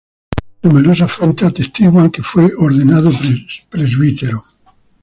[0.63, 3.11] Numerosas fuentes atestiguan que fue ordenado
[3.69, 4.43] presbítero.